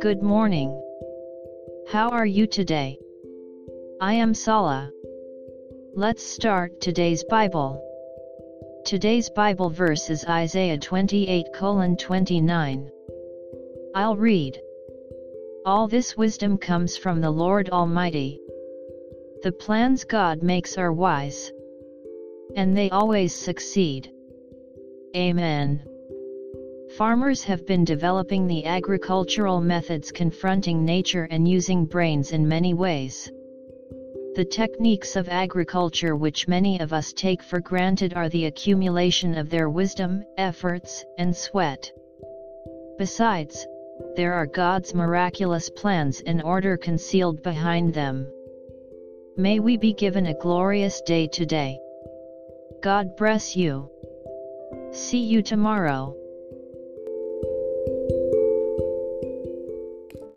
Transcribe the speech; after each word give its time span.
Good 0.00 0.22
morning. 0.22 0.70
How 1.88 2.08
are 2.08 2.24
you 2.24 2.46
today? 2.46 2.98
I 4.00 4.14
am 4.14 4.32
Sala. 4.32 4.90
Let's 5.94 6.22
start 6.22 6.80
today's 6.80 7.24
Bible. 7.24 7.84
Today's 8.86 9.28
Bible 9.28 9.68
verse 9.68 10.08
is 10.08 10.24
Isaiah 10.24 10.78
28 10.78 11.44
29. 11.52 12.90
I'll 13.94 14.16
read. 14.16 14.58
All 15.66 15.88
this 15.88 16.16
wisdom 16.16 16.56
comes 16.56 16.96
from 16.96 17.20
the 17.20 17.30
Lord 17.30 17.68
Almighty. 17.68 18.40
The 19.42 19.52
plans 19.52 20.04
God 20.04 20.42
makes 20.42 20.78
are 20.78 20.92
wise. 20.92 21.52
And 22.56 22.74
they 22.74 22.88
always 22.88 23.34
succeed. 23.34 24.10
Amen. 25.14 25.84
Farmers 26.98 27.42
have 27.42 27.66
been 27.66 27.84
developing 27.84 28.46
the 28.46 28.66
agricultural 28.66 29.60
methods 29.60 30.12
confronting 30.12 30.84
nature 30.84 31.26
and 31.28 31.48
using 31.48 31.86
brains 31.86 32.30
in 32.30 32.46
many 32.46 32.72
ways. 32.72 33.32
The 34.36 34.44
techniques 34.44 35.16
of 35.16 35.28
agriculture 35.28 36.14
which 36.14 36.46
many 36.46 36.78
of 36.78 36.92
us 36.92 37.12
take 37.12 37.42
for 37.42 37.58
granted 37.58 38.14
are 38.14 38.28
the 38.28 38.44
accumulation 38.46 39.36
of 39.36 39.50
their 39.50 39.68
wisdom, 39.68 40.22
efforts, 40.38 41.04
and 41.18 41.34
sweat. 41.34 41.90
Besides, 42.96 43.66
there 44.14 44.34
are 44.34 44.46
God's 44.46 44.94
miraculous 44.94 45.68
plans 45.70 46.22
and 46.24 46.40
order 46.42 46.76
concealed 46.76 47.42
behind 47.42 47.92
them. 47.92 48.24
May 49.36 49.58
we 49.58 49.76
be 49.76 49.94
given 49.94 50.26
a 50.26 50.38
glorious 50.38 51.00
day 51.00 51.26
today. 51.26 51.76
God 52.82 53.16
bless 53.16 53.56
you. 53.56 53.90
See 54.92 55.24
you 55.24 55.42
tomorrow. 55.42 56.14